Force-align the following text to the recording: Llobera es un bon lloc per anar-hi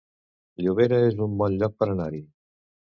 Llobera 0.63 0.99
es 1.11 1.21
un 1.27 1.37
bon 1.43 1.61
lloc 1.61 1.79
per 1.83 1.91
anar-hi 1.93 2.27